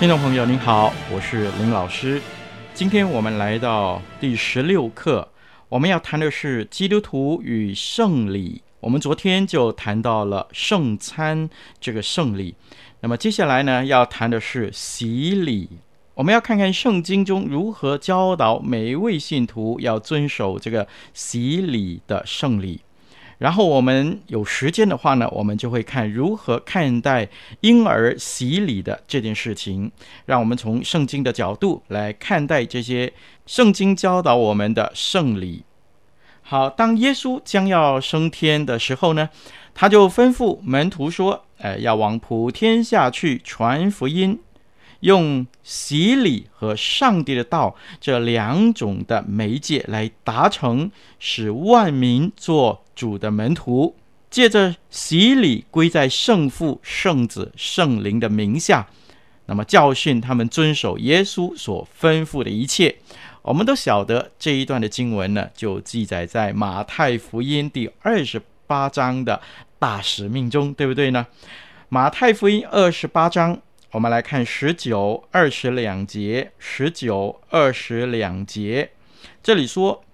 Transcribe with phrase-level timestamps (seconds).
[0.00, 2.22] 听众朋友您好，我是林老师。
[2.72, 5.28] 今天我们来到第十六课，
[5.68, 8.62] 我们要谈的是基督徒与圣礼。
[8.80, 12.54] 我们昨天就谈到了圣餐这个圣礼，
[13.00, 15.68] 那么接下来呢，要谈的是洗礼。
[16.14, 22.80] 我们要看看圣经中如何教导每一位信徒要遵守这个洗礼的圣礼。
[23.40, 27.26] 然后我们有时间的话呢，我们就会看如何看待
[27.62, 29.90] 婴儿洗礼的这件事情。
[30.26, 33.10] 让我们从圣经的角度来看待这些
[33.46, 35.64] 圣经教导我们的圣礼。
[36.42, 39.30] 好，当耶稣将要升天的时候呢，
[39.72, 44.38] 他就吩咐门徒说：“呃，要往普天下去传福音。”
[45.00, 53.96] 用洗礼和上帝的道这两种的媒介来达成，使万民做主的门徒，
[54.30, 58.86] 借着洗礼归在圣父、圣子、圣灵的名下，
[59.46, 62.96] 那么教训他们遵守耶稣所吩咐的一切。
[63.42, 69.40] 我们都晓得这一段的经文呢，就记载在马太福音第二十八章的
[69.78, 71.26] 大使命中，对不对呢？
[71.88, 73.58] 马太福音二十八章。
[73.92, 78.92] 我们来看十九、二十两节，十九、二十两节，
[79.42, 80.04] 这里说：“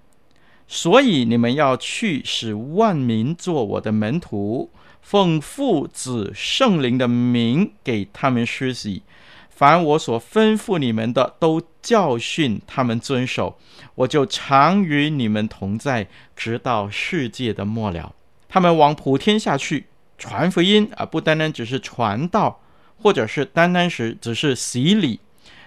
[0.66, 4.70] 所以你们要去，使万民做我的门徒，
[5.02, 9.02] 奉父、子、圣灵的名给他们施洗。
[9.50, 13.58] 凡我所吩咐你们的，都教训他们遵守。
[13.94, 18.14] 我就常与你们同在，直到世界的末了。”
[18.48, 19.84] 他们往普天下去
[20.16, 22.62] 传福音啊，不单单只是传道。
[22.98, 25.20] 或者是单单是只是洗礼，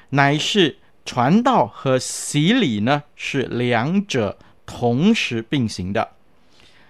[0.09, 6.09] 乃是传道和洗礼呢，是两者同时并行的。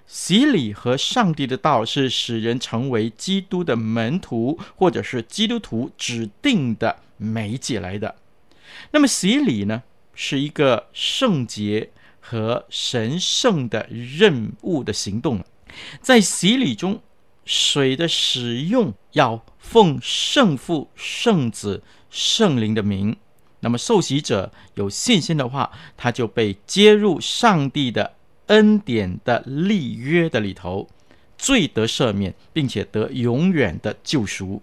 [0.08, 8.16] 洗礼和上帝的道是使人成为基督的门徒，或者是基督徒指定的媒介来的。
[8.92, 9.84] 那么洗礼呢，
[10.16, 15.44] 是一个圣洁和神圣的任务的行动，
[16.02, 17.02] 在洗礼中。
[17.50, 23.18] 水的使用要奉圣父、圣子、圣灵的名。
[23.62, 28.14] 那么受洗者有信心的话，他就被接入上帝的
[28.46, 30.88] 恩典的立约的里头，
[31.40, 34.62] 罪得赦免，并且得永远的救赎。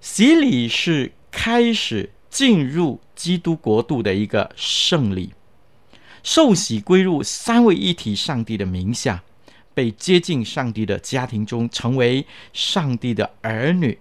[0.00, 5.30] 洗礼是开始进入基督国度的一个圣礼。
[6.24, 9.22] 受洗归入三位一体上帝的名下。
[9.76, 13.98] 被接进上帝的家庭中，成为上帝的儿女。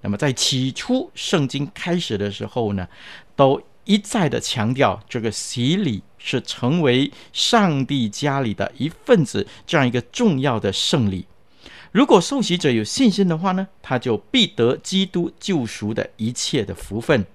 [0.00, 2.88] 那么，在起初圣经开始的时候呢，
[3.36, 11.26] 都一再的强调这个洗礼是成为上帝家里的一份子，这样一个重要的圣礼。
[11.92, 17.26] 如果受洗者有信心的话呢，他就必得基督救赎的一切的福分。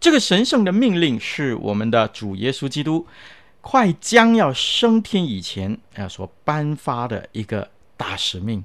[0.00, 3.06] 这个神圣的命令是我们的主耶稣基督。
[3.70, 8.64] 快将要升天以前，啊，所颁发的一个大使命。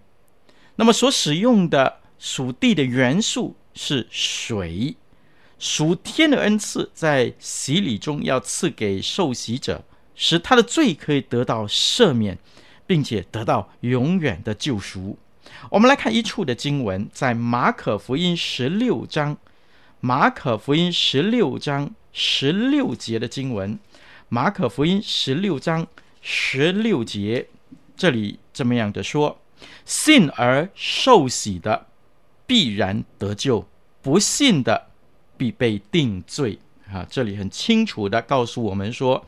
[0.77, 4.95] 那么所使用的属地的元素是水，
[5.59, 9.83] 属天的恩赐在洗礼中要赐给受洗者，
[10.15, 12.37] 使他的罪可以得到赦免，
[12.87, 15.17] 并且得到永远的救赎。
[15.69, 19.35] 我们来看一处的经文，在马可福音十六章，
[19.99, 23.77] 马可福音十六章十六节的经文。
[24.33, 25.85] 马可福音十六章
[26.19, 27.49] 十六节，
[27.95, 29.39] 这里这么样的说：
[29.85, 31.85] 信而受洗的
[32.47, 33.63] 必然得救，
[34.01, 34.87] 不信的
[35.37, 36.57] 必被定罪。
[36.91, 39.23] 啊，这里很清楚的告诉我们说，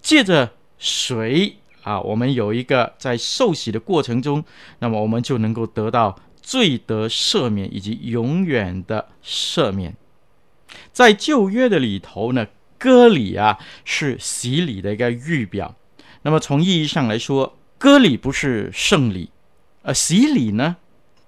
[0.00, 4.42] 借着水啊，我们有一个在受洗的过程中，
[4.78, 9.94] 那么我们就能够得到罪得赦免以及永远的赦免。
[10.90, 12.46] 在旧约的里头呢，
[12.78, 15.74] 割礼啊是洗礼的一个预表。
[16.22, 19.30] 那么从意义上来说，割礼不是圣礼，
[19.82, 20.76] 而洗礼呢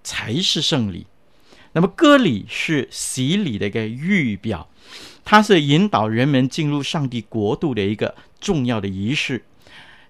[0.02, 1.06] 才是圣礼。
[1.72, 4.68] 那么割礼是洗礼的一个预表，
[5.24, 9.44] 它是引导人们进入上帝国度的一个重要的仪式。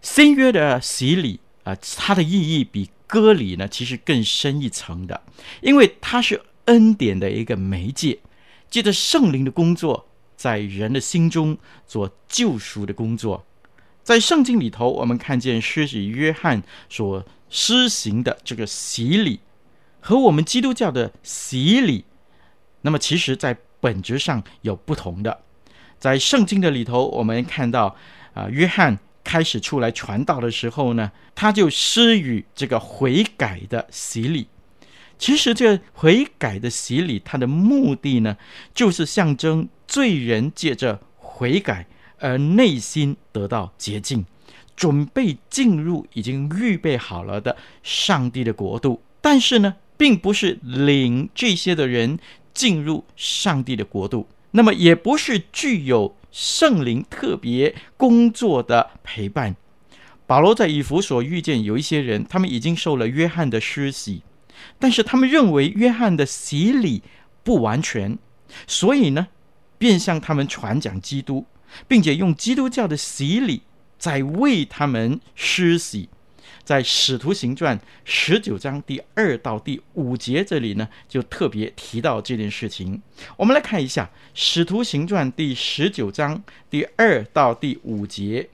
[0.01, 5.23] 新约的洗礼啊、它的意义比割礼呢其实更深一层的，
[5.61, 8.19] 因为它是恩典的一个媒介，
[8.71, 10.09] 借着圣灵的工作，
[10.41, 13.45] 在人的心中做救赎的工作。
[14.03, 19.41] 在圣经里头，我们看见施洗约翰所施行的这个洗礼，
[20.01, 22.07] 和我们基督教的洗礼，
[22.81, 25.43] 那么其实在本质上有不同的。
[25.99, 27.95] 在圣经的里头，我们看到
[28.33, 34.49] 啊、约翰开始出来传道的时候呢，他就施予这个悔改的洗礼。
[35.21, 38.37] 其实这悔改的洗礼，它的目的呢，
[38.75, 41.87] 就是象征罪人借着悔改。
[42.23, 44.27] 而内心得到洁净，
[44.77, 49.01] 准备进入已经预备好了的上帝的国度。
[49.23, 52.19] 但是呢，并不是领这些的人
[52.53, 59.57] 进入上帝的国度，那么也不是具有圣灵特别工作的陪伴。
[60.27, 64.21] 保罗在以弗所遇见有一些人，他们已经受了约翰的施洗，
[64.79, 67.03] 但是他们认为约翰的洗礼
[67.43, 68.19] 不完全，
[68.67, 69.29] 所以呢，
[69.79, 71.47] 便向他们传讲基督。
[71.87, 73.63] 并且用基督教的洗礼
[73.97, 76.09] 在为他们施洗，
[76.65, 83.01] 在《使徒行传》十九章第二到第五节这里呢，就特别提到这件事情。
[83.37, 84.05] 我们来看一下
[84.35, 88.43] 《使徒行传》第十九章第二到第五节，《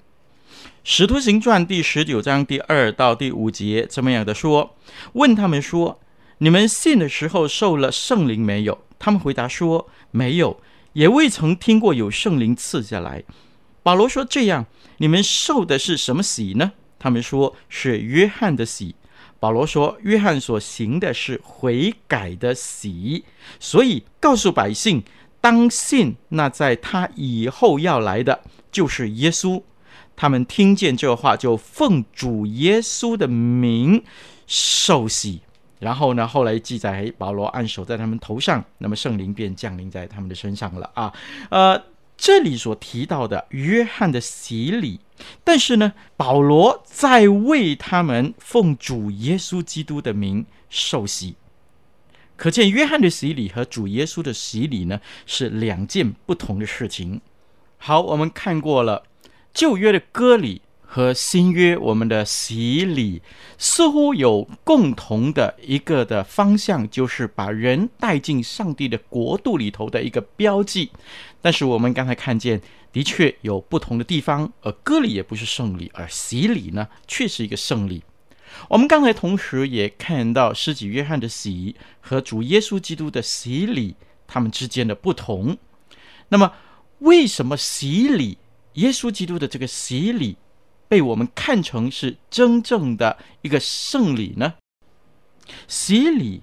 [0.88, 4.76] 使徒行传》第十九章第二到第五节怎么样的说？
[5.14, 5.98] 问他们说
[6.38, 10.60] ：“你们信的时候受了圣灵没有？”他们回答说：“没有。”
[10.94, 13.24] 也未曾听过有圣灵赐下来。
[13.82, 14.66] 保罗说：“这样，
[14.98, 18.94] 你们受的是什么洗呢？”他们说：“是约翰的洗。”
[19.40, 23.24] 保罗说：“约翰所行的是悔改的洗，
[23.58, 25.02] 所以告诉百姓，
[25.40, 29.60] 当信那在他以后要来的就是耶稣。”
[30.16, 34.02] 他们听见这话，就奉主耶稣的名
[34.46, 35.42] 受洗。
[35.78, 41.12] 然后呢，后来记载，保罗按手在他们头上，那么圣灵便降临在他们的身上了啊。
[41.50, 41.80] 呃，
[42.16, 45.00] 这里所提到的约翰的洗礼，
[45.44, 51.34] 但是呢，保罗在为他们奉主耶稣基督的名受洗，
[52.36, 57.20] 可见约翰的洗礼和主耶稣的洗礼呢是两件不同的事情。
[57.76, 59.02] 好，我们看过了
[59.56, 60.60] 旧约的割礼。
[60.88, 63.20] 和新约我们的洗礼
[63.58, 70.90] 似乎有共同的一个的方向，就是把人带进上帝的国度里头的一个标记。
[71.42, 72.62] 但是我们刚才看见，
[72.92, 74.50] 的确有不同的地方。
[74.62, 78.02] 而割礼也不是胜利，而洗礼呢，却是一个胜利。
[78.68, 83.96] 我们刚才同时也看到施洗约翰的洗和主耶稣基督的洗礼，
[84.26, 85.58] 他们之间的不同。
[86.28, 86.52] 那么，
[87.00, 88.38] 为什么洗礼，
[88.76, 90.36] 耶稣基督的这个洗礼，
[90.88, 94.54] 被我们看成是真正的一个圣礼呢？
[95.68, 96.42] 洗礼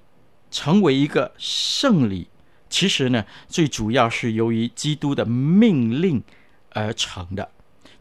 [0.49, 2.27] 成为一个圣礼，
[2.69, 6.23] 其实呢，最主要是由于基督的命令
[6.71, 7.51] 而成的。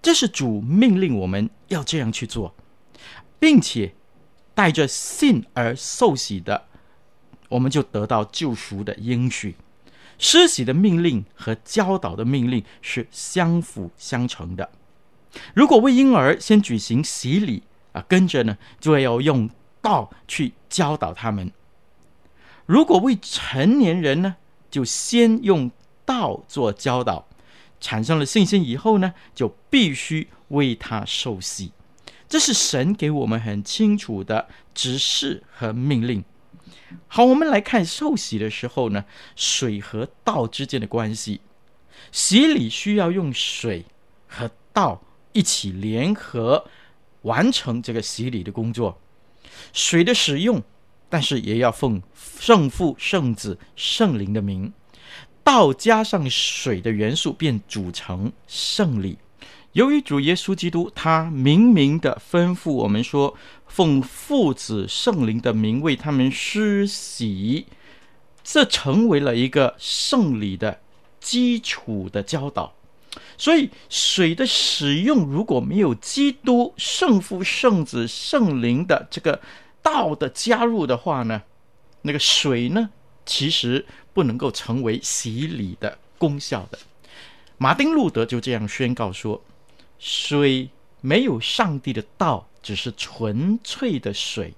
[0.01, 2.55] 这是主命令我们要这样去做，
[3.39, 3.95] 并且
[4.55, 6.67] 带着信而受洗的，
[7.49, 9.57] 我们就得到救赎的应许。
[10.19, 14.71] 施洗的命令和教导的命令是相辅相成的。
[15.54, 19.49] 如果为婴儿先举行洗礼啊，跟着呢就要用
[19.81, 21.49] 道去教导他们；
[22.66, 24.37] 如果为成年人呢，
[24.71, 25.71] 就先用
[26.04, 27.26] 道做教导，
[27.81, 31.73] 产生了信心以后呢，就必须为他受洗。
[32.28, 36.25] 这是神给我们很清楚的指示和命令。
[37.09, 39.05] 好，我们来看受洗的时候呢，
[39.37, 41.41] 水和道之间的关系。
[42.11, 43.85] 洗礼需要用水
[44.27, 45.03] 和道。
[45.35, 46.67] 一起联合
[47.23, 49.01] 完成这个洗礼的工作，
[49.73, 50.63] 水的使用，
[51.09, 52.03] 但是也要奉
[52.39, 54.71] 圣父、圣子、圣灵的名，
[55.43, 59.17] 道加上水的元素，便组成圣礼。
[59.73, 63.35] 由于主耶稣基督他明明的吩咐我们说，
[63.67, 67.67] 奉父子圣灵的名为他们施洗，
[68.45, 70.81] 这成为了一个圣礼的
[71.21, 72.75] 基础的教导。
[73.38, 79.41] 所以，水的使用如果没有基督圣父、圣子、圣灵的这个
[79.83, 81.43] 道的加入的话呢，
[82.02, 82.91] 那个水呢，
[83.25, 86.79] 其实不能够成为洗礼的功效的。
[87.57, 89.43] 马丁路德就这样宣告说
[90.02, 90.68] ：“水
[91.00, 94.50] 没有上帝的道，只是纯粹的水；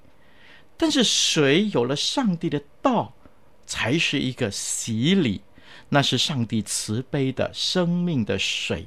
[0.79, 3.13] 但是水有了上帝的道，
[3.67, 5.43] 才是一个洗礼，
[5.91, 8.87] 那是上帝慈悲的生命的水。”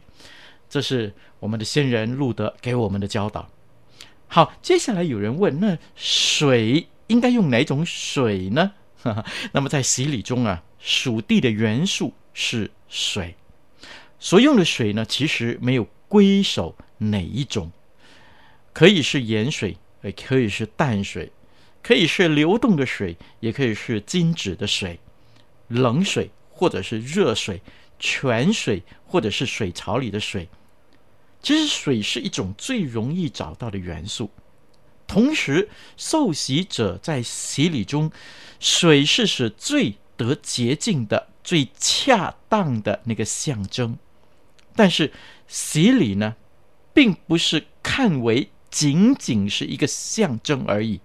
[0.67, 3.47] 这是我们的先人路德给我们的教导。
[4.27, 8.73] 好，接下来有人问：那水应该用哪种水呢？
[9.53, 13.35] 那么在洗礼中啊，属地的元素是水，
[14.19, 17.71] 所用的水呢，其实没有归属哪一种，
[18.73, 21.31] 可以是盐水，也可以是淡水，
[21.83, 24.99] 可以是流动的水，也可以是静止的水，
[25.67, 27.61] 冷水或者是热水，
[27.99, 30.47] 泉水或者是水槽里的水。
[31.41, 34.31] 其实水是一种最容易找到的元素，
[35.05, 38.11] 同时受洗者在洗礼中，
[38.59, 43.97] 水是使最得洁净的、最恰当的那个象征。
[44.77, 45.11] 但是
[45.47, 46.35] 洗礼呢，
[46.93, 51.01] 并不是看为仅仅是一个象征而已。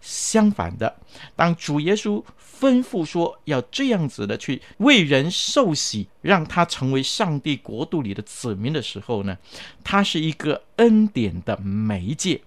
[0.00, 0.96] 相反的，
[1.34, 2.22] 当主耶稣
[2.60, 9.38] 吩咐说要这样子的去为人受洗，让他成为上帝国度里的子民的时候呢，
[9.82, 12.42] 他是一个恩典的媒介，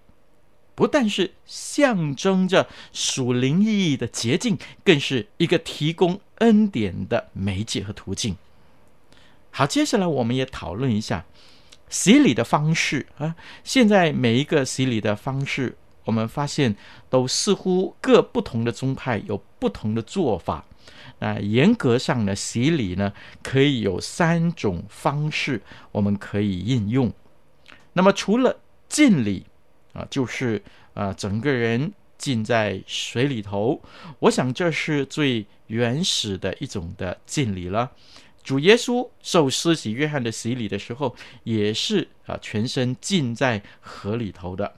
[0.76, 8.38] 不但是象征着属灵意义的捷径，更是一个提供恩典的媒介和途径。
[9.58, 11.26] 好，接下来我们也讨论一下
[11.90, 13.36] 洗礼的方式啊。
[13.64, 15.76] 现在每一个洗礼的方式。
[16.04, 16.76] 我们发现，
[17.10, 20.64] 都似乎各不同的宗派有不同的做法。
[21.20, 23.12] 那严格上呢，洗礼呢
[23.42, 25.60] 可以有三种方式，
[25.92, 27.12] 我们可以应用。
[27.94, 29.48] 那么除了浸礼
[29.94, 33.82] 啊，就是啊整个人浸在水里头，
[34.20, 37.92] 我想这是最原始的一种的浸礼了。
[38.48, 41.14] 主耶稣受施洗约翰的洗礼的时候，
[41.44, 44.74] 也是啊全身浸在河里头的。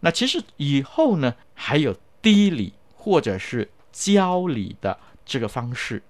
[0.00, 6.02] 那其实以后呢，还有滴礼或者是浇礼的这个方式。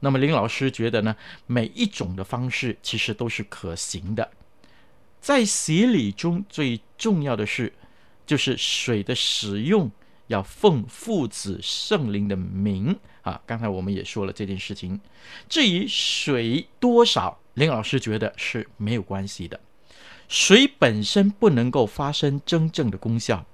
[0.00, 1.14] 那么林老师觉得呢，
[1.46, 4.30] 每一种的方式其实都是可行的。
[5.20, 7.74] 在洗礼中最重要的是，
[8.24, 9.90] 就是水的使用
[10.28, 13.42] 要奉父子圣灵的名啊。
[13.44, 15.00] 刚才我们也说了这件事情。
[15.48, 19.58] 至于水多少，林老师觉得是没有关系的。
[20.28, 23.44] 水本身不能够发生真正的功效，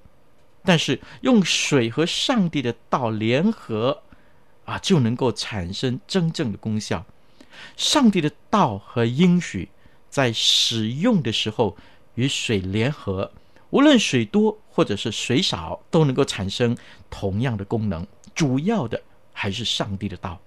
[0.65, 4.03] 但是用水和上帝的道联合，
[4.65, 7.05] 啊，就能够产生真正的功效。
[7.77, 9.69] 上帝的道和应许
[10.09, 11.77] 在使用的时候
[12.15, 13.33] 与水联合，
[13.71, 16.77] 无论水多或者是水少，都能够产生
[17.11, 18.07] 同样的功能。
[18.33, 19.03] 主要的
[19.41, 20.41] 还是上帝的道。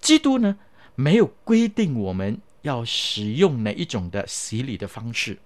[0.00, 0.56] 基督呢，
[0.94, 2.40] 没有规定我们。
[2.62, 5.36] 要使用哪一种的洗礼的方式？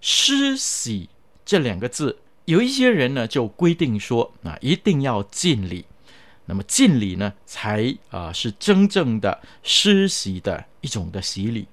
[0.00, 1.10] 施洗
[1.44, 5.84] 这两个字，有一些人呢就规定说啊，一定要浸礼。
[6.46, 11.68] 那么浸礼呢，才啊是真正的施洗的一种的洗礼。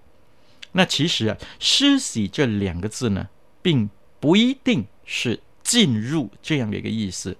[0.74, 3.30] 那其实啊，施洗这两个字呢，
[3.62, 7.38] 并不一定是进入这样的一个意思，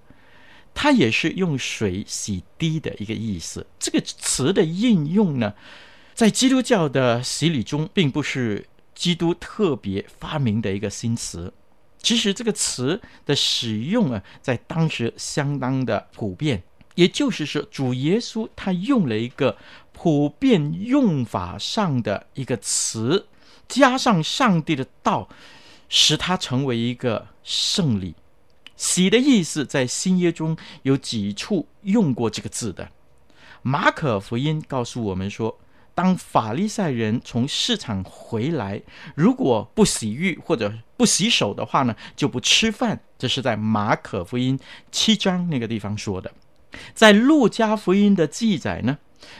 [0.80, 3.66] 它也是用水洗涤的一个意思。
[3.80, 5.52] 这个词的应用呢，
[6.14, 11.52] 在基督教的洗礼中，并不是基督特别发明的一个新词。
[12.00, 16.62] 其实这个词的使用啊，在当时相当的普遍。
[16.94, 19.56] 也就是说，主耶稣他用了一个
[19.92, 23.26] 普遍用法上的一个词，
[23.66, 25.28] 加上上帝的道，
[25.88, 28.14] 使它成为一个圣礼。
[28.78, 32.88] 洗的意思在新约中有几处用过这个字的。
[33.60, 35.58] 马可福音告诉我们说。
[35.94, 38.80] 当法利赛人从市场回来，
[39.16, 43.00] 如果不洗浴或者不洗手的话呢，就不吃饭。
[43.18, 44.56] 这是在马可福音
[44.92, 46.30] 七章那个地方说的。
[46.94, 48.98] 在路加福音的记载呢，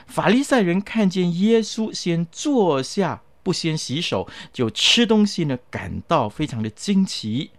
[0.08, 7.52] 法利赛人看见耶稣先坐下，不先洗手就吃东西呢，感到非常的惊奇。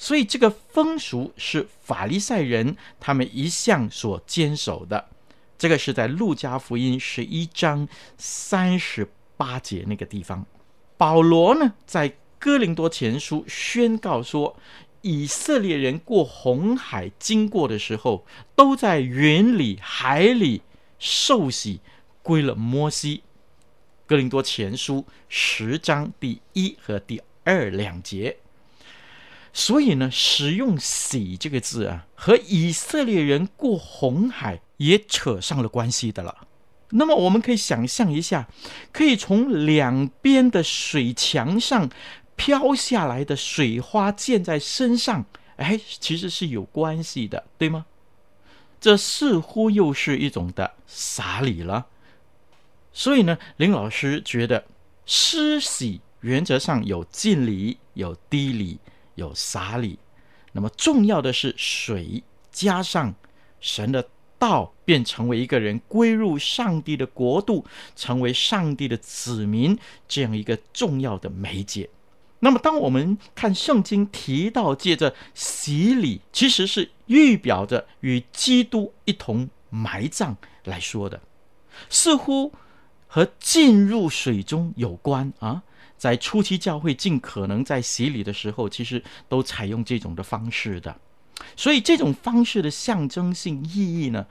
[0.00, 5.10] 所以这个风俗是法利赛人他们一向所坚守的。
[5.58, 10.46] 这个是在路加福音十一章三十八节那个地方，
[10.96, 14.56] 保罗呢在哥林多前书宣告说，
[15.02, 18.24] 以色列人过红海经过的时候，
[18.56, 20.62] 都在云里海里
[20.98, 21.80] 受洗
[22.22, 23.22] 归了摩西。
[24.06, 28.38] 哥林多前书十章第一和第二两节。
[29.52, 34.60] 所以呢，使用“洗”这个字啊，和以色列人过红海。
[34.80, 36.48] 也扯上了关系的了。
[36.92, 38.48] 那么我们可以想象一下，
[38.92, 41.90] 可以从两边的水墙上
[42.34, 45.26] 飘下来的水花溅在身上，
[45.56, 47.84] 哎，其实是有关系的，对吗？
[48.80, 51.88] 这似乎又是一种的洒礼了。
[52.94, 54.64] 所以呢，林老师觉得
[55.04, 58.78] 施洗原则上有敬礼、有低礼、
[59.20, 59.98] 有洒礼，
[60.52, 63.14] 那么重要的是水加上
[63.60, 64.08] 神的。
[64.40, 67.62] 道便成为一个人归入上帝的国度，
[67.94, 71.90] 成为上帝的子民，这样一个重要的媒介。
[72.38, 80.34] 那么，当我们看圣经提到借着洗礼，其实是预表着与基督一同埋葬
[80.64, 81.20] 来说的，
[81.90, 82.50] 似乎
[83.06, 85.62] 和浸入水中有关啊。
[86.00, 90.96] 在初期教会，尽可能在洗礼的时候，其实都采用这种的方式的。
[91.54, 94.26] 所以这种方式的象征性意义呢，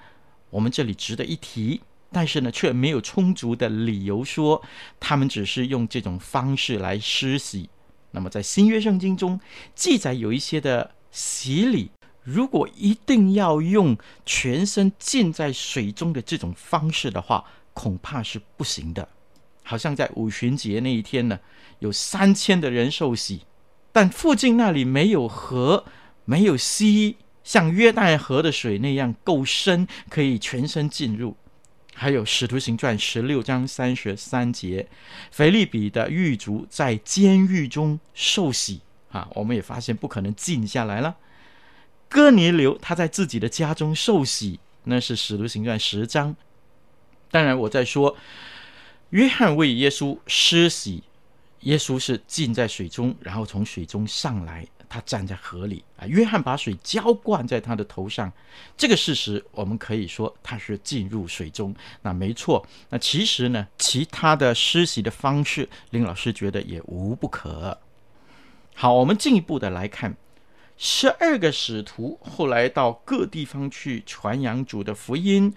[0.49, 1.79] 我们这里值得一提，
[2.11, 4.63] 但是呢，却没有充足的理由说
[4.99, 7.69] 他们只是用这种方式来施洗。
[8.09, 9.39] 那么在新约圣经中
[9.75, 11.91] 记载有一些的洗礼，
[12.23, 13.95] 如果一定要用
[14.25, 17.45] 全身浸在水中的这种方式的话，
[17.75, 19.07] 恐怕是不行的。
[19.69, 21.39] 好像在五旬节那一天呢，
[21.77, 23.43] 有三千的人受洗，
[23.91, 25.85] 但附近那里没有河。
[26.25, 31.35] 没有溪，像约旦河的水那样够深，可以全身进入。
[31.95, 34.88] 还有《使徒行传》十六章三十三节，
[35.31, 41.17] 腓利比的狱卒在监狱中受洗啊，我们也发现不可能静下来了。
[42.07, 46.35] 哥尼流他在自己的家中受洗，那是《使徒行传》十章。
[47.31, 48.15] 当然，我在说
[49.11, 51.03] 约翰为耶稣施洗，
[51.61, 54.67] 耶稣是浸在水中，然后从水中上来。
[54.91, 58.33] 他站在河里啊，约翰把水浇灌在他的头上，
[58.75, 62.65] 这个事实我们可以说他是进入水中，那没错。
[62.89, 67.77] 那其实呢，其他的施洗的方式，林老师觉得也无不可。
[68.74, 70.17] 好，我们进一步的来看，
[70.75, 75.53] 十二个使徒后来到各地方去传扬主的福音。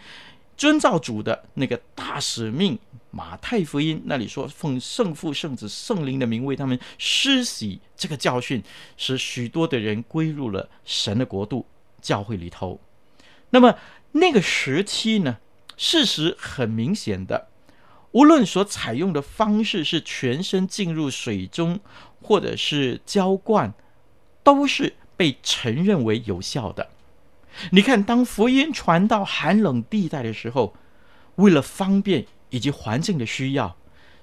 [0.63, 2.79] 遵照主的那个大使命，
[3.11, 8.63] 马太福音那里说，奉圣父、圣子、圣灵的名为他们施洗，这个教训
[8.97, 11.67] 使许多的人归入了神的国度
[12.01, 12.79] 教会里头。
[13.51, 13.77] 那么
[14.13, 15.39] 那个时期呢，
[15.77, 17.49] 事实很明显的，
[18.13, 21.81] 无论所采用的方式是全身浸入水中，
[22.23, 23.75] 或者是浇灌，
[24.45, 26.89] 都是被承认为有效的。
[27.71, 30.75] 你看，当福音传到寒冷地带的时候，
[31.37, 33.77] 为了方便以及环境的需要，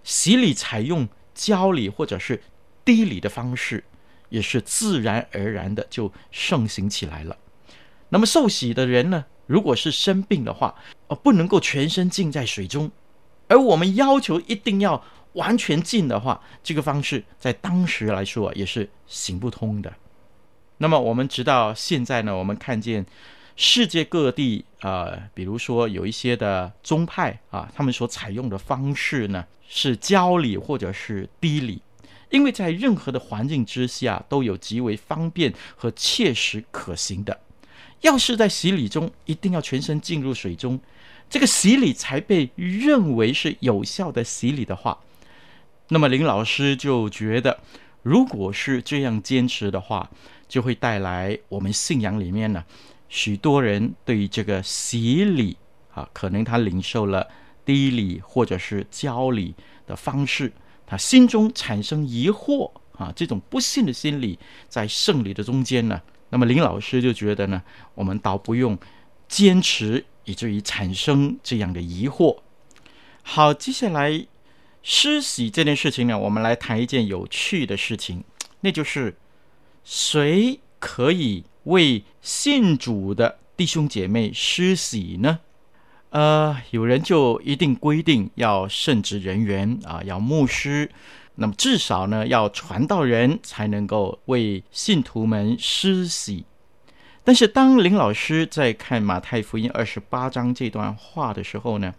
[0.03, 2.41] 洗礼采用浇礼或者是
[2.83, 3.83] 滴礼的方式，
[4.29, 7.37] 也是自然而然的就盛行起来了。
[8.09, 10.75] 那么受洗的人呢，如果是生病的话，
[11.07, 12.91] 呃，不能够全身浸在水中，
[13.47, 19.93] 而我们要求一定要完全浸的话，这个方式在当时来说也是行不通的。
[20.79, 23.05] 那么我们直到现在呢，我们看见
[23.55, 31.81] 世界各地啊、呃，比如说有一些的宗派啊，他们所采用的方式呢是浇礼或者是滴礼，
[32.29, 37.37] 因为在任何的环境之下都有极为方便和切实可行的。
[38.01, 40.79] 要是在洗礼中一定要全身进入水中，
[41.29, 44.97] 这个洗礼才被认为是有效的洗礼的话，
[45.89, 47.59] 那么林老师就觉得，
[48.01, 50.09] 如果是这样坚持的话，
[50.49, 52.65] 就会带来我们信仰里面呢，
[53.07, 55.55] 许多人对于这个洗礼
[55.93, 57.25] 啊，可能他领受了
[57.63, 59.53] 低礼或者是教礼
[59.85, 60.51] 的方式，
[60.87, 67.61] 他心中产生疑惑啊，这种不信的心理在圣礼的中间呢，那么林老师就觉得呢，
[67.93, 68.75] 我们倒不用
[69.27, 72.35] 坚持，以至于产生这样的疑惑。
[73.21, 74.25] 好，接下来
[74.81, 78.23] 施洗这件事情呢，我们来谈一件有趣的事情，
[78.61, 79.15] 那就是。
[79.83, 85.39] 谁可以为信主的弟兄姐妹施洗呢？
[86.11, 90.89] 呃，有人就一定规定要圣职人员啊，要牧师，
[91.35, 96.45] 那么至少呢要传道人才能够为信徒们施洗。
[97.23, 101.93] 但是当林老师在看马太福音二十八章这段话的时候呢，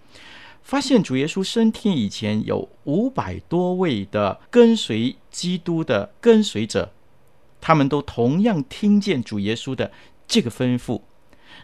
[0.63, 6.93] 发现主耶稣升天以前有五百多位的跟随基督的跟随者。
[7.61, 9.91] 他们都同样听见主耶稣的
[10.27, 11.03] 这个吩咐，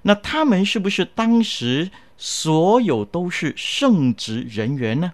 [0.02, 5.12] 那他们是不是当时所有都是圣职人员呢？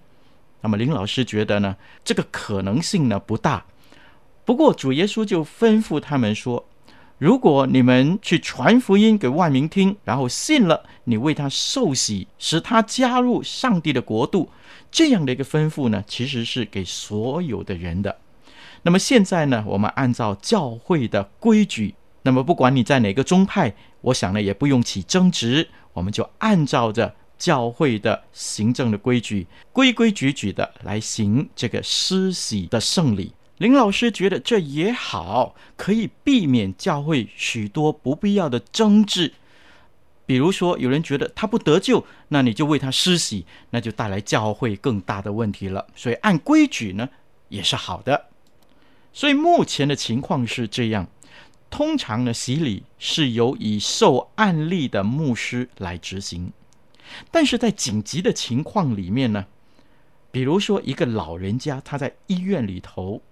[0.60, 3.64] 那么林老师觉得呢，这个可能性呢不大。
[4.44, 6.64] 不过主耶稣就吩咐他们说：
[7.18, 14.50] 如果你们去传福音给万民听，然后信了，你为他受洗，使他加入上帝的国度，
[14.90, 18.18] 这样的一个吩咐呢，其实是给所有的人的。
[18.82, 33.32] 那么现在呢，我们按照教会的规矩，那么不管你在哪个宗派，我想呢也不用起争执，我们就按照着教会的行政的规矩，规规矩矩的来行这个施洗的圣礼。
[33.58, 39.34] 林老师觉得这也好，可以避免教会许多不必要的争执。
[40.26, 45.86] 比如说，有人觉得他不得救，那你就为他施洗，那就带来教会更大的问题了。
[45.94, 47.08] 所以按规矩呢，
[47.48, 48.26] 也是好的。
[49.12, 51.06] 所以目前的情况是这样：
[51.70, 56.52] 通常呢，洗礼是由已受案例的牧师来执行，
[57.30, 59.46] 但是在紧急的情况里面呢，
[60.30, 63.22] 比如说一个老人家他在医院里头。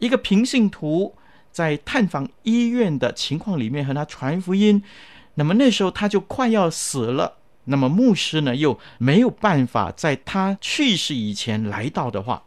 [0.00, 1.14] 一个平信徒
[1.50, 4.82] 在探访医院的情况里面和他传福音，
[5.34, 12.44] 那么那时候他就快要死了，那么牧师呢又没有办法在他去世以前来到的话，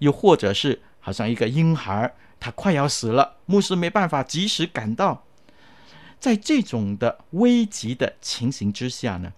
[0.00, 5.24] 又或者是好像一个婴孩他快要死了，牧师没办法及时赶到，
[6.20, 9.32] 在这种的危急的情形之下呢，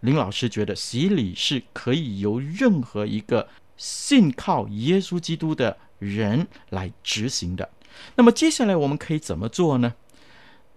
[0.00, 5.78] 林老师觉得洗礼是可以由任何一个信靠耶稣基督的。
[6.00, 7.68] 人来执行的，
[8.14, 9.92] 那么接下来我们可以怎么做呢？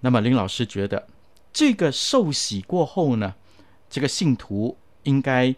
[0.01, 1.07] 那么林老师觉得，
[1.53, 3.35] 这个受洗过后呢，
[3.89, 5.55] 这个信徒应该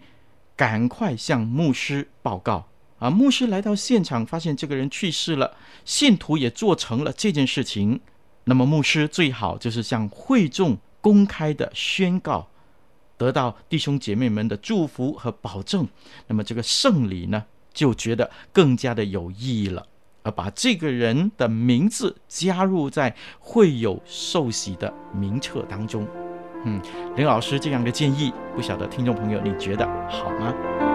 [0.55, 2.67] 赶快向牧师报告
[2.99, 3.09] 啊。
[3.09, 7.99] 牧师来到现场，发现这个人去世了，信徒也做成了这件事情。
[8.45, 12.47] 那么牧师最好就是向会众公开的宣告，
[13.17, 15.87] 得到弟兄姐妹们的祝福和保证。
[16.27, 19.87] 那么这个圣礼呢，就觉得更加的有意义了，
[20.21, 26.07] 而把这个人的名字加入在会有受洗的名册当中。
[26.65, 26.81] 嗯，
[27.15, 30.94] 林老师这样的建议，不晓得听众朋友你觉得好吗？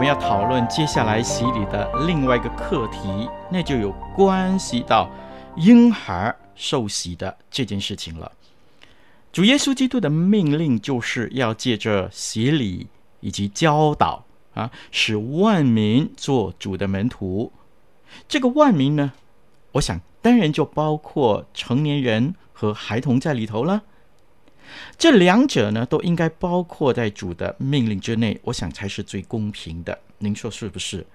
[0.00, 5.10] 我们要讨论接下来洗礼的另外一个课题，那就有关系到
[5.58, 8.32] 婴孩受洗的这件事情了。
[9.30, 12.86] 主耶稣基督的命令就是要借着洗礼
[13.20, 17.52] 以及教导啊，使万民做主的门徒。
[18.26, 19.12] 这个万民呢，
[19.72, 23.82] 我想当然就包括成年人和孩童在里头了。
[24.98, 29.98] 这两者呢，都应该包括在主的命令之内，我想才是最公平的。
[30.18, 31.06] 您说是不是？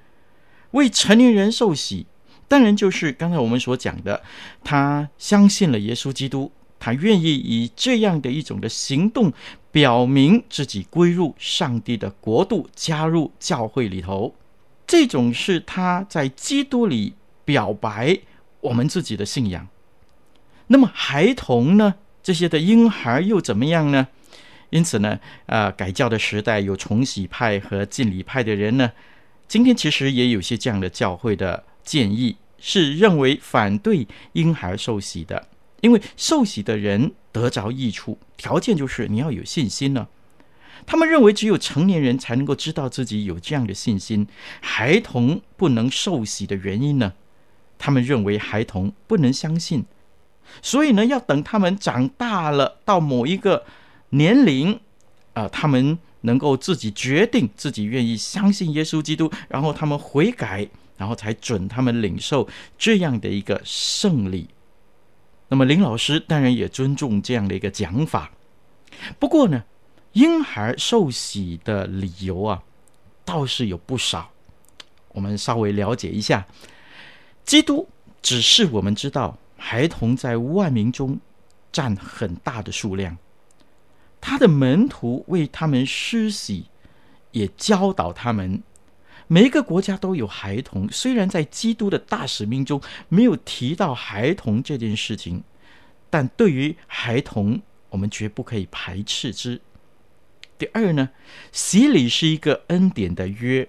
[0.71, 2.05] 为成年人受洗，
[2.47, 4.21] 当然就是刚才我们所讲的，
[4.63, 9.31] 他相信了耶稣基督，他愿意以这样的一种的行动，
[9.71, 14.35] 表明自己归入上帝的国度，加入教会里头。
[14.87, 17.13] 这种是他在基督里
[17.43, 18.19] 表白
[18.61, 19.67] 我们自己的信仰。
[20.67, 21.95] 那么孩童呢？
[22.25, 24.07] 这些的婴孩又怎么样呢？
[24.71, 28.91] 因此呢，啊、呃，改教的时代有重洗派和敬礼派的人呢。
[29.47, 35.47] 今天其实也有些这样的教会的建议，是认为反对婴孩受洗的，
[35.81, 40.07] 因为受洗的人得着益处，条件就是你要有信心呢。
[40.87, 44.27] 他们认为只有成年人才能够知道自己有这样的信心，
[44.61, 47.13] 孩童不能受洗的原因呢？
[47.77, 49.85] 他们认为孩童不能相信。
[50.61, 53.65] 所以呢，要等他们长大了，到某一个
[54.09, 54.79] 年龄，
[55.33, 64.47] 啊、他们能够自己决定，自己愿意相信耶稣基督，然后他们悔改，然后才准他们领受这样的一个圣礼。
[65.47, 68.31] 那么林老师当然也尊重这样的一个讲法。
[69.19, 69.63] 不过呢，
[70.13, 72.63] 婴孩受洗的理由啊，
[73.23, 74.31] 倒是有不少。
[75.09, 76.45] 我们稍微了解一下，
[77.45, 77.87] 基督
[78.21, 81.19] 只是我们知道，孩童在万民中
[81.71, 83.17] 占很大的数量，
[84.21, 86.67] 他的门徒为他们施洗，
[87.31, 88.61] 也教导他们。
[89.27, 95.43] 每一个国家都有孩童，虽然在基督的大使命中没有提到孩童这件事情，
[96.09, 99.59] 但对于孩童，我们绝不可以排斥之。
[100.59, 101.09] 第二呢，
[101.51, 103.67] 洗礼是一个恩典的约。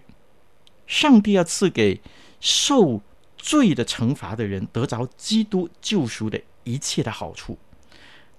[0.87, 2.01] 上帝要赐给
[2.39, 3.01] 受
[3.47, 7.57] 罪的惩罚的人得着基督救赎的一切的好处。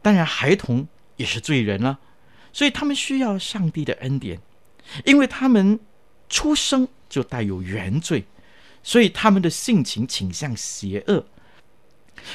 [0.02, 1.98] 当然，孩童也是罪人了，
[2.52, 4.42] 所以他们需要上帝的恩典，
[5.06, 5.80] 因为他们
[6.28, 8.26] 出生就带有原罪，
[8.84, 11.26] 所以他们的性情倾向邪恶。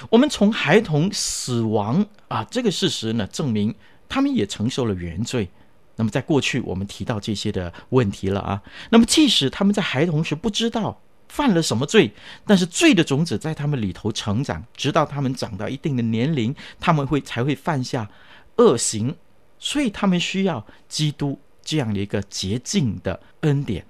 [0.09, 3.75] 我们从孩童死亡啊这个事实呢，证明
[4.09, 5.51] 他们也承受了原罪。
[5.97, 8.63] 那么，在过去我们提到这些的问题了啊。
[8.89, 10.99] 那么，即使他们在孩童时不知道
[11.33, 12.13] 犯了什么罪，
[12.47, 18.11] 但是罪的种子在他们里头成长，直到他们长到一定的年龄，他们会才会犯下
[18.57, 19.17] 恶行。
[19.59, 23.87] 所以，他们需要基督这样的一个洁净的恩典。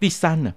[0.00, 0.52] 第三呢，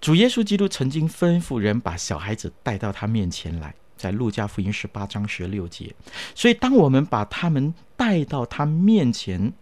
[0.00, 3.74] 主耶稣基督曾经吩咐人把小孩子带到他面前来。
[3.96, 5.94] 在路加福音十八章十六节，
[6.34, 9.52] 所以当我们把他们带到他面前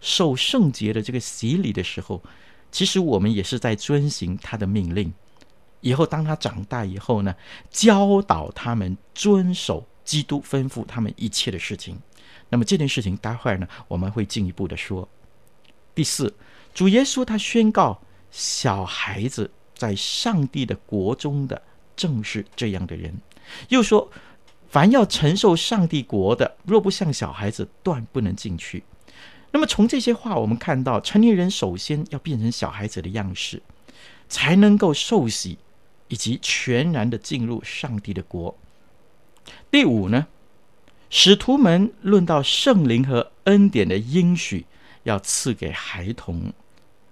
[0.00, 2.22] 受圣洁的这个洗礼的时候，
[2.70, 5.12] 其实我们也是在遵行他的命令。
[5.80, 7.34] 以后当他长大以后呢，
[7.70, 11.96] 教导他们遵守基督吩咐他们一切的事情。
[12.48, 15.08] 那么这件事情待会儿呢，我们会进一步的说。
[15.94, 16.34] 第四，
[16.74, 18.00] 主耶稣他宣告，
[18.30, 21.60] 小孩子在上帝的国中的
[21.94, 23.14] 正是这样的人。
[23.68, 24.10] 又说，
[24.68, 28.82] 凡要承受上帝国的，若不像小孩子，断不能进去。
[29.50, 33.62] 那么从这些话，我们看到成年人首先要变成小孩子的样式，
[34.28, 35.58] 才能够受洗，
[36.08, 38.56] 以及全然的进入上帝的国。
[39.70, 40.26] 第五呢，
[41.08, 44.66] 使徒们论到圣灵和恩典的应许，
[45.04, 46.52] 要赐给孩童，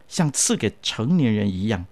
[0.06, 1.86] 像赐给成年人一样。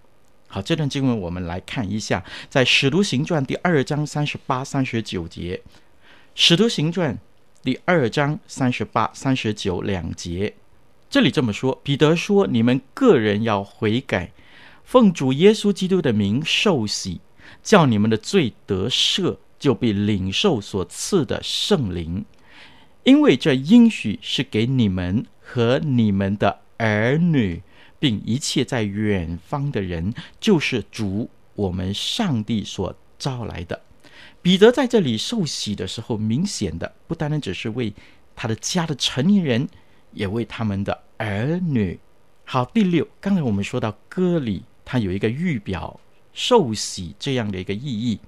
[0.47, 5.63] 好，这段经文我们来看一下，在《使徒行传》第二章三十八、三十九节，
[6.35, 7.15] 《使徒行传》
[7.65, 10.53] 第二章三十八、三十九两节，
[11.09, 14.33] 这里这么说：彼得说：“你们个人要悔改，
[14.85, 17.23] 奉主耶稣基督的名受洗，
[17.63, 22.27] 叫你们的罪得赦，就必领受所赐的圣灵，
[23.05, 27.63] 因为这应许是给你们和你们的儿女。”
[27.99, 33.81] 并一切在远方的人，就是主我们上帝所招来的。
[34.45, 37.95] 彼得在这里受洗的时候，明显的不单单只是为
[38.37, 39.67] 他的家的成年人，
[40.13, 41.99] 也为他们的儿女。
[42.45, 45.99] 好，第六，刚才我们说到割礼，它有一个预表
[46.35, 48.21] 受洗这样的一个意义。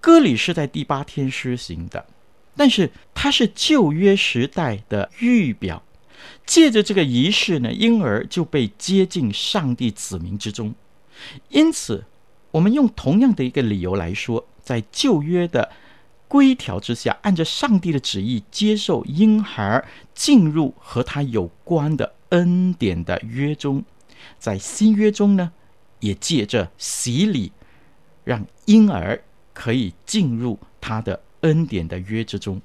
[0.00, 2.06] 割礼是在第八天施行的，
[2.56, 5.82] 但是它是旧约时代的预表。
[6.46, 10.74] 借着这个仪式呢，婴儿就被接进上帝子民之中。
[11.50, 12.06] 因此，
[12.52, 15.70] 我们用同样的一个理由来说，在旧约的
[16.28, 23.84] 规条之下，按照上帝的旨意接受婴孩进入和他有关的恩典的约中，
[24.38, 25.52] 在新约中呢，
[26.00, 27.52] 也借着洗礼，
[28.24, 32.62] 让婴儿可以进入他的恩典的约之中。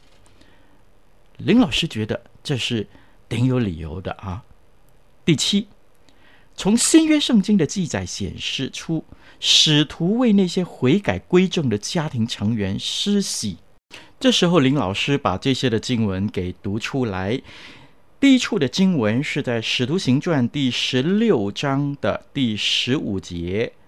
[1.35, 2.87] 林老师觉得这是。
[3.29, 4.41] 挺有理由的啊！
[5.25, 5.67] 第七，
[6.55, 9.03] 从新约圣经的记载显示出，
[9.39, 13.57] 使徒为那些悔改归正的家庭成员施洗。
[14.19, 17.41] 这时候，林老师把这些的经文给读出来。
[18.19, 23.73] 第一处的经文是在《使徒行传》第十六章的第十五节，《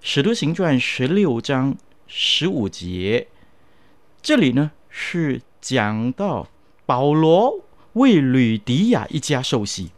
[0.00, 3.28] 使徒行传》十六章十五节，
[4.22, 6.48] 这里呢是讲到
[6.86, 7.64] 保罗。
[7.94, 9.90] 为吕迪亚一家受洗，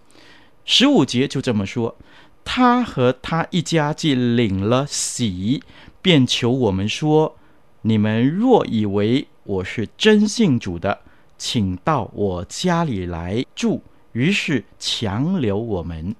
[0.64, 1.95] 十五节就这么说：
[2.44, 5.62] 他和他一家既领了喜，
[6.00, 7.37] 便求我们说：
[7.83, 11.00] 你们若以为我是真信主的，
[11.38, 13.83] 请到我家里来住。
[14.12, 16.14] 于是强留我们。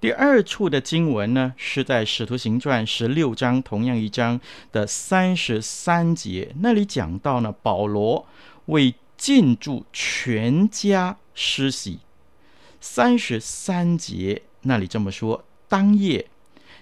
[0.00, 4.40] 第二处的经文呢，是在《使徒行传》十六章同样一章
[4.72, 8.26] 的三十三节，那里讲到呢，保罗
[8.66, 8.94] 为。
[9.18, 12.00] 进驻全家施洗，
[12.82, 16.28] 三十三节那里这么说：当夜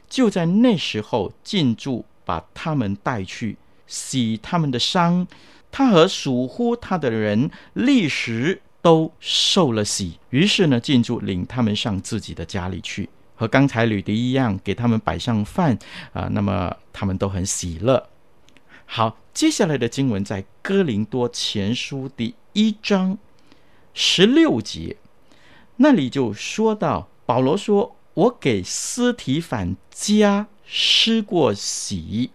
[0.09, 5.27] 就在那时候进驻，把他们带去洗他们的伤。
[5.71, 10.19] 他和属乎他的人立时都受了洗。
[10.31, 13.09] 于是呢，进驻领他们上自己的家里去。
[13.35, 15.77] 和刚才吕迪一样，给他们摆上饭
[16.13, 18.09] 啊，那么他们都很喜乐。
[18.87, 23.19] 好，接下来的经文在哥林多前书第一章
[23.93, 24.97] 十六节，
[25.79, 32.31] 那里就说到，保罗说：“我给斯提反家施过洗。”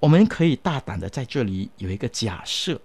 [0.00, 2.78] 我们可以大胆的在这里有一个假设，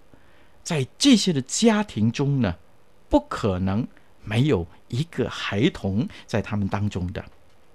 [0.62, 2.56] 在这些的家庭中呢，
[3.10, 3.86] 不可能
[4.24, 7.22] 没有一个孩童在他们当中的。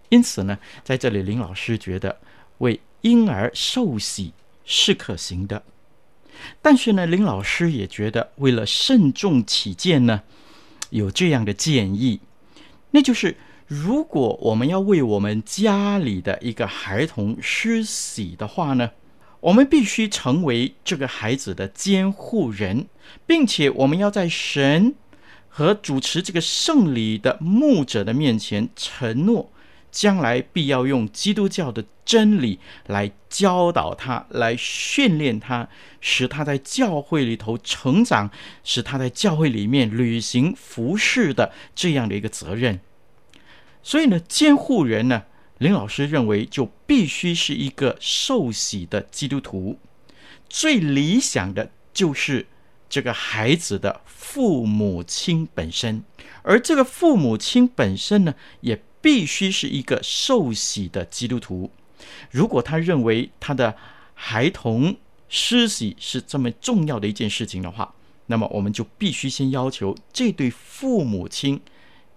[0.10, 2.19] 因此呢，在这里林老师觉得
[2.58, 5.62] 为婴儿受洗是可行的，
[6.60, 10.24] 但是呢，林老师也觉得为了慎重起见呢，
[10.89, 12.19] 有这样的建议，
[12.89, 18.91] 那就是如果我们要为我们家里的一个孩童施洗的话呢，
[19.39, 22.86] 我们必须成为这个孩子的监护人，
[23.25, 24.93] 并且我们要在神
[25.49, 29.51] 和主持这个圣礼的牧者的面前承诺，
[29.91, 35.67] 将来必要用基督教的真理来教导他，来训练他，
[35.99, 38.30] 使他在教会里头成长，
[38.63, 42.80] 使他在教会里面履行服侍的这样的一个责任。
[43.86, 45.26] 所以呢，监护人呢，
[45.60, 49.78] 林老师认为，就必须是一个受洗的基督徒。
[50.50, 52.48] 最理想的就是
[52.89, 56.04] 这个孩子的父母亲本身，
[56.41, 61.69] 而这个父母亲本身呢，也必须是一个受洗的基督徒。
[62.32, 63.76] 如果他认为他的
[64.15, 64.98] 孩童
[65.30, 67.93] 施洗是这么重要的一件事情的话，
[68.26, 71.62] 那么我们就必须先要求这对父母亲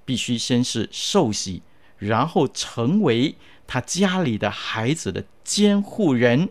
[0.09, 1.61] 必须先是受洗。
[1.99, 3.35] 然后成为
[3.67, 6.49] 他家里的孩子的监护人，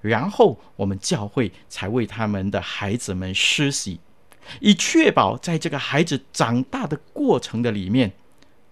[0.00, 3.98] 然后我们教会才为他们的孩子们施洗，
[4.60, 8.12] 以确保在这个孩子长大的过程的里面，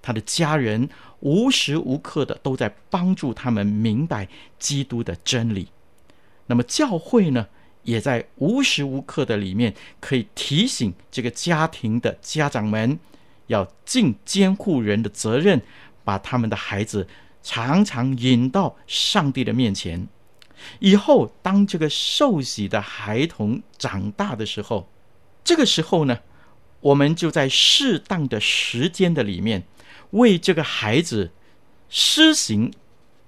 [0.00, 4.28] 他的家人无时无刻的都在帮助他们明白
[4.60, 5.66] 基督的真理。
[6.46, 7.48] 那么教会呢，
[7.82, 12.96] 也在无时无刻的里面可以提醒这个家庭的家长们，
[13.52, 15.62] 要尽监护人的责任。
[16.04, 17.06] 把他们的孩子
[17.44, 20.08] 常常引到上帝的面前，
[20.80, 24.90] 以后当这个受洗的孩童长大的时候，
[25.44, 26.18] 这个时候呢，
[26.80, 29.62] 我们就在适当的时间的里面，
[30.10, 31.30] 为这个孩子
[31.88, 32.72] 施行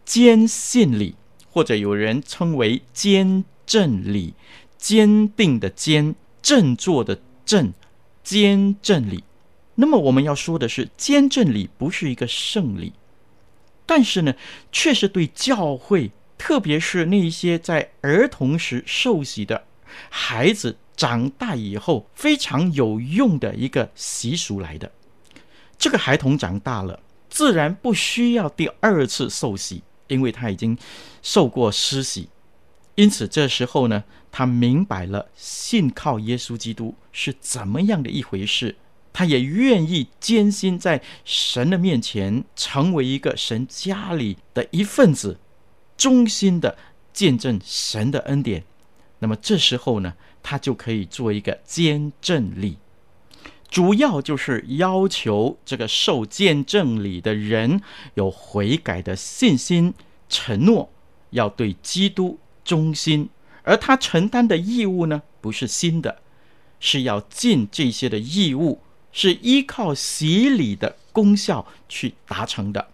[0.04, 1.14] 坚信礼，
[1.48, 4.34] 或者有人称为坚振礼，
[4.76, 7.72] 坚定的坚，振作的振，
[8.24, 9.22] 坚振礼。
[9.76, 12.92] 那么我们要说的是，坚振礼不是一个圣礼，
[13.84, 14.34] 但是呢，
[14.70, 19.64] 却是对教会，特别是那一些在儿童时受洗的
[20.08, 24.92] 孩子长大以后非常有用的一个习俗来的。
[25.76, 30.78] 这个孩童长大了，自然不需要第二次受洗，因为他已经
[31.20, 32.28] 受过施洗，
[32.94, 38.76] 因此这时候呢，他明白了信靠耶稣基督是怎么样的一回事。
[39.14, 45.38] 他也愿意艰辛在神的面前成为一个神家里的一份子，
[45.96, 46.76] 忠心的
[47.12, 48.64] 见证神的恩典。
[49.20, 52.76] 那么这时候呢，他就可以做一个见证礼，
[53.68, 57.80] 主要就是要求这个受见证礼的人
[58.14, 59.94] 有悔改的信心，
[60.28, 60.90] 承诺
[61.30, 63.30] 要对基督忠心，
[63.62, 66.20] 而他承担的义务呢，不是新的，
[66.80, 68.80] 是要尽这些的义务。
[69.14, 72.88] 是依靠洗礼的功效去达成的。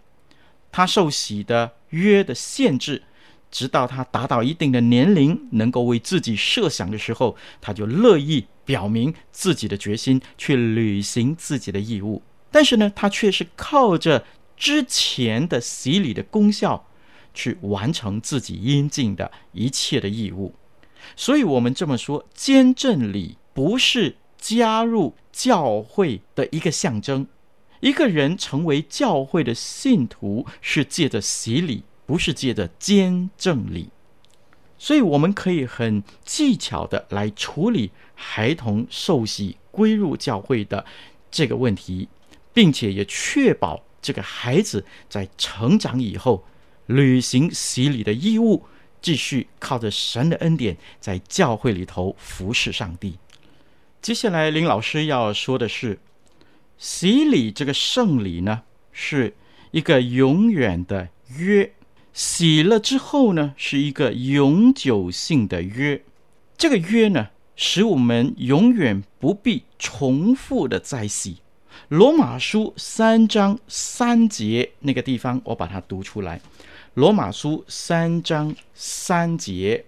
[0.71, 3.03] 他受洗的约的限制，
[3.49, 12.21] 直到他达到一定的年龄，能够为自己设想的时候，他就乐意表明自己的决心，去履行自己的义务。
[12.51, 14.23] 但是呢，他却是靠着
[14.55, 16.85] 之前的洗礼的功效，
[17.33, 20.53] 去完成自己应尽的一切的义务。
[21.15, 25.15] 所以，我们这么说，坚振礼不是加入。
[25.31, 27.27] 教会的一个象征，
[27.79, 33.89] 一个人成为教会的信徒是借着洗礼，不是借着坚振礼。
[34.77, 40.83] 所以，我们可以很技巧的来处理孩童受洗归入教会的
[41.29, 42.09] 这个问题，
[42.51, 46.43] 并且也确保这个孩子在成长以后
[46.87, 48.65] 履行洗礼的义务，
[49.01, 53.19] 继续靠着神的恩典在教会里头服侍上帝。
[54.01, 55.99] 接下来，林老师要说的是，
[56.79, 59.35] 洗礼这个圣礼呢，是
[59.69, 61.71] 一个永远的约。
[62.11, 66.03] 洗了之后呢，是一个永久性的约。
[66.57, 71.37] 这个约呢，使我们永远不必重复的再洗，
[71.89, 76.41] 罗马书三章三节那个地方，我把它读出来。
[76.95, 79.85] 罗马书三章三节，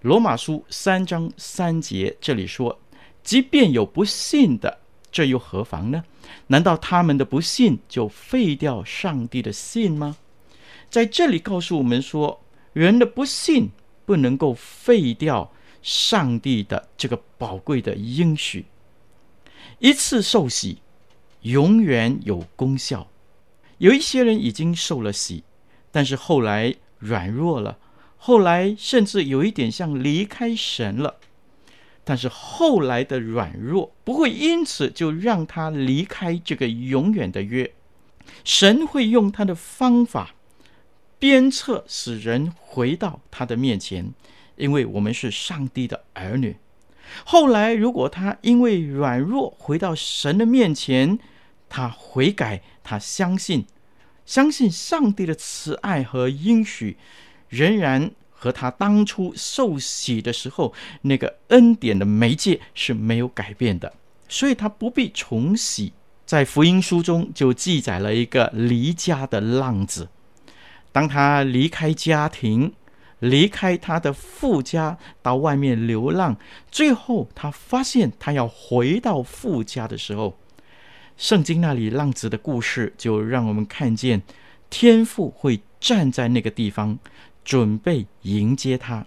[0.00, 2.80] 罗马书三章三节，这里说：
[3.28, 4.78] 即便有不信的，
[5.12, 6.02] 这又何妨呢？
[6.46, 10.16] 难道他们的不信就废掉上帝的信吗？
[10.88, 12.40] 在这里告诉我们说，
[12.72, 13.68] 人的不信
[14.06, 15.52] 不能够废掉
[15.82, 18.64] 上帝的这个宝贵的应许。
[19.78, 20.78] 一次受洗，
[21.42, 23.08] 永远有功效。
[23.76, 25.44] 有一些人已经受了洗，
[25.92, 27.76] 但是后来软弱了，
[28.16, 31.16] 后来甚至有一点像离开神了。
[32.08, 37.70] 但是后来的软弱不会因此就让他离开这个永远的约。
[38.44, 40.34] 神会用他的方法
[41.18, 44.14] 鞭策，使人回到他的面前，
[44.56, 46.56] 因为我们是上帝的儿女。
[47.26, 51.18] 后来如果他因为软弱回到神的面前，
[51.68, 53.66] 他悔改，他相信，
[54.24, 56.96] 相信上帝的慈爱和应许，
[57.50, 58.10] 仍然。
[58.40, 60.72] 和他当初受洗的时候
[61.02, 63.92] 那个恩典的媒介是没有改变的，
[64.28, 65.92] 所以他不必重洗。
[66.24, 70.08] 在福音书中就记载了一个离家的浪子，
[70.92, 72.72] 当他离开家庭，
[73.18, 76.36] 离开他的父家，到外面流浪，
[76.70, 80.38] 最后他发现他要回到父家的时候，
[81.16, 84.22] 圣经那里浪子的故事就让我们看见
[84.70, 86.98] 天父会站在那个地方。
[87.48, 89.06] 准备迎接他，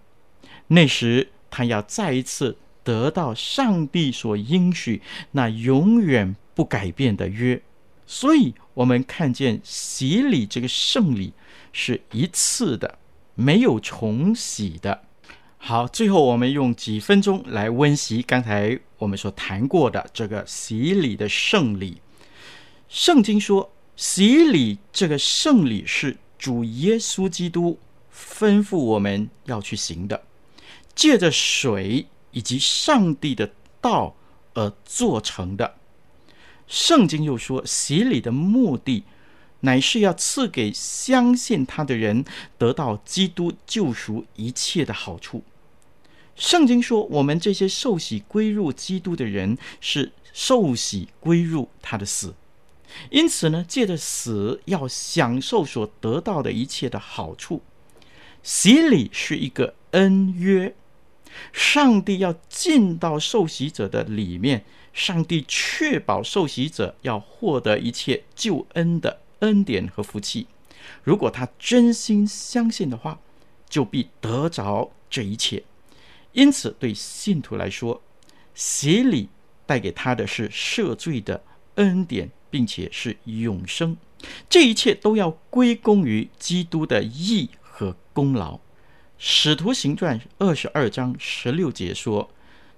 [0.70, 5.00] 那时他要再一次得到上帝所应许
[5.34, 7.62] 那永远不改变的约。
[8.08, 11.34] 所以，我们看见洗礼这个圣礼
[11.72, 12.98] 是一次的，
[13.36, 15.04] 没有重洗的。
[15.60, 22.02] 好，最后我们用几分钟来温习刚才我们所谈过的这个洗礼的圣礼。
[22.90, 27.78] 圣经说，洗礼这个圣礼是主耶稣基督。
[28.14, 30.24] 吩咐我们要去行的，
[30.94, 34.16] 借着水以及上帝的道
[34.54, 35.76] 而做成的。
[36.68, 39.04] 圣经又说，洗礼的目的
[39.62, 42.24] 乃是要赐给相信他的人
[42.58, 45.44] 得到基督救赎一切的好处。
[46.36, 52.34] 圣经说，我们这些受洗归入基督的人是受洗归入他的死，
[53.10, 57.62] 因此呢，借着死要享受所得到的一切的好处。
[58.44, 60.74] 洗礼是一个恩约，
[61.54, 70.48] 上帝要进到受洗者的里面，上帝确保受洗者要获得一切救恩的恩典和福气。
[71.04, 73.20] 如果他真心相信的话，
[73.70, 75.64] 就必得着这一切。
[76.34, 78.02] 因此，对信徒来说，
[78.56, 79.30] 洗礼
[79.66, 81.44] 带给他的是赦罪的
[81.76, 83.96] 恩典，并且是永生。
[84.50, 87.50] 这一切都要归功于基督的义。
[88.14, 88.56] 功劳，
[89.18, 92.30] 《使徒行传》二十二章十六节说：“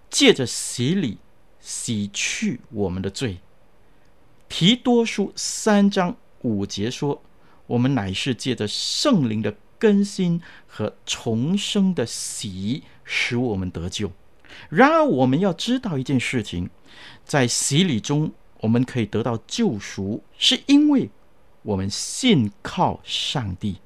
[0.10, 1.18] 借着洗礼
[1.60, 3.34] 洗去我们的罪。”
[4.56, 7.22] 《提多书》三章五节说
[7.68, 14.12] ：“我们乃是借着圣灵的更新和重生的洗，使我们得救。”
[14.70, 16.70] 然而，我们要知道一件事情，
[17.26, 21.10] 在洗礼中，我们可以得到救赎，是因为
[21.64, 23.78] 我们信靠上帝。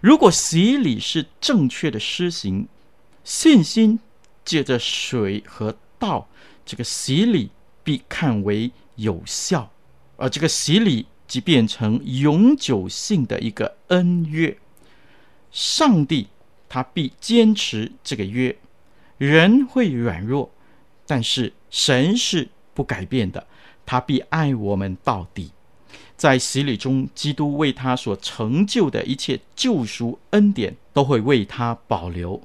[0.00, 2.68] 如果洗礼是正确的施行，
[3.24, 3.98] 信心
[4.44, 6.28] 借着水和道，
[6.64, 7.50] 这个洗礼
[7.82, 9.70] 必看为有效，
[10.16, 14.56] 而这个洗礼即变成永久性的一个恩约。
[15.50, 16.28] 上帝
[16.68, 18.56] 他必坚持这个约，
[19.16, 20.50] 人会软弱，
[21.06, 23.46] 但是神是不改变的，
[23.86, 25.52] 他必爱我们到底。
[26.16, 32.40] 在洗礼中，基督为他所成就的一切救赎恩典，都会为他保留。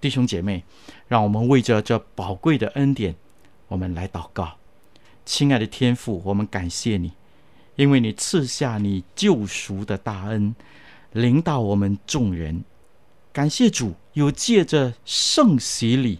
[0.00, 0.64] 弟兄姐妹，
[1.08, 3.14] 让我们为着这宝贵的恩典，
[3.68, 4.56] 我们来祷告。
[5.24, 7.12] 亲爱的天父，我们感谢你，
[7.76, 10.54] 因为你赐下你救赎的大恩，
[11.12, 12.64] 领到我们众人。
[13.32, 16.18] 感谢主，又借着圣洗礼，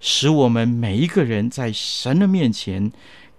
[0.00, 2.90] 使我们每一个人在神的面前。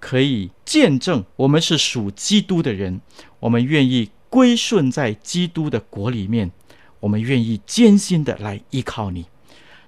[0.02, 3.00] 可以见证我们是属基督的人，
[3.40, 6.52] 我们愿意归顺在基督的国里面，
[7.00, 9.28] 我们愿意艰辛的来依靠你，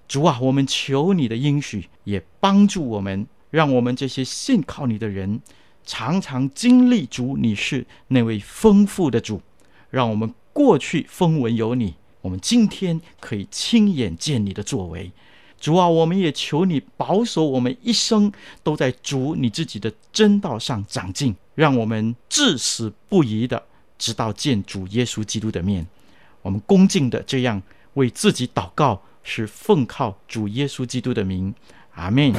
[0.07, 5.41] 主啊，我们求你的应许，也帮助我们，让我们这些信靠你的人，
[5.83, 9.41] 常常经历主，你是那位丰富的主，
[9.89, 15.11] 让我们过去风闻有你，我们今天可以亲眼见你的作为。
[15.63, 18.29] 主啊，我们也求你保守我们一生
[18.63, 23.63] 都在主你自己的真道上长进，让我们至死不移的，
[23.97, 25.87] 直到见主耶稣基督的面。
[26.41, 31.55] 我们恭敬的这样为自己祷告，是奉靠主耶稣基督的名，
[31.93, 32.33] 阿门。